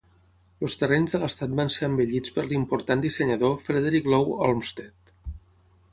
Els 0.67 0.75
terrenys 0.81 1.13
de 1.15 1.19
l'estat 1.23 1.53
van 1.59 1.69
ser 1.75 1.85
embellits 1.89 2.35
per 2.37 2.47
l'important 2.47 3.05
dissenyador 3.05 3.55
Frederick 3.67 4.11
Law 4.15 4.37
Olmsted. 4.51 5.17